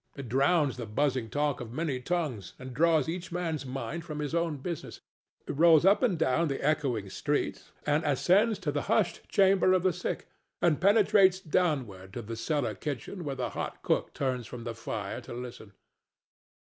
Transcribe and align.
It 0.15 0.29
drowns 0.29 0.77
the 0.77 0.87
buzzing 0.87 1.29
talk 1.29 1.61
of 1.61 1.71
many 1.71 1.99
tongues 1.99 2.53
and 2.57 2.73
draws 2.73 3.07
each 3.07 3.31
man's 3.31 3.67
mind 3.67 4.03
from 4.03 4.17
his 4.17 4.33
own 4.33 4.57
business; 4.57 4.99
it 5.47 5.51
rolls 5.55 5.85
up 5.85 6.01
and 6.01 6.17
down 6.17 6.47
the 6.47 6.59
echoing 6.59 7.07
street, 7.11 7.65
and 7.85 8.03
ascends 8.03 8.57
to 8.65 8.71
the 8.71 8.81
hushed 8.89 9.27
chamber 9.29 9.73
of 9.73 9.83
the 9.83 9.93
sick, 9.93 10.27
and 10.59 10.81
penetrates 10.81 11.39
downward 11.39 12.13
to 12.13 12.23
the 12.23 12.35
cellar 12.35 12.73
kitchen 12.73 13.23
where 13.23 13.35
the 13.35 13.51
hot 13.51 13.83
cook 13.83 14.11
turns 14.15 14.47
from 14.47 14.63
the 14.63 14.73
fire 14.73 15.21
to 15.21 15.35
listen. 15.35 15.71